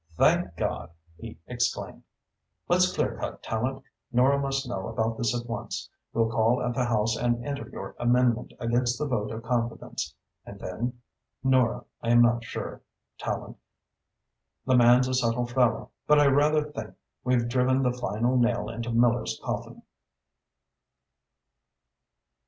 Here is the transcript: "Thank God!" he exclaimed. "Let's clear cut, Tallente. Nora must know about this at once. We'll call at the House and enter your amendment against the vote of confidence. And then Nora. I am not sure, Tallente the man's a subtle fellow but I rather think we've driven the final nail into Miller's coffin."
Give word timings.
"Thank 0.17 0.55
God!" 0.57 0.89
he 1.15 1.37
exclaimed. 1.45 2.01
"Let's 2.67 2.91
clear 2.91 3.17
cut, 3.19 3.43
Tallente. 3.43 3.83
Nora 4.11 4.39
must 4.39 4.67
know 4.67 4.87
about 4.87 5.15
this 5.15 5.39
at 5.39 5.45
once. 5.47 5.87
We'll 6.11 6.31
call 6.31 6.59
at 6.63 6.73
the 6.73 6.85
House 6.85 7.15
and 7.15 7.45
enter 7.45 7.69
your 7.69 7.95
amendment 7.99 8.53
against 8.59 8.97
the 8.97 9.05
vote 9.05 9.29
of 9.29 9.43
confidence. 9.43 10.15
And 10.43 10.59
then 10.59 10.99
Nora. 11.43 11.85
I 12.01 12.09
am 12.09 12.23
not 12.23 12.43
sure, 12.43 12.81
Tallente 13.19 13.59
the 14.65 14.75
man's 14.75 15.07
a 15.07 15.13
subtle 15.13 15.45
fellow 15.45 15.91
but 16.07 16.17
I 16.19 16.25
rather 16.25 16.63
think 16.63 16.95
we've 17.23 17.47
driven 17.47 17.83
the 17.83 17.93
final 17.93 18.37
nail 18.37 18.69
into 18.69 18.89
Miller's 18.91 19.39
coffin." 19.43 19.83